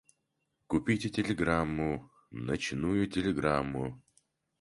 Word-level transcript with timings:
Купите 0.67 1.09
телеграмму— 1.17 1.89
ночную 2.47 3.05
телеграмму! 3.17 3.93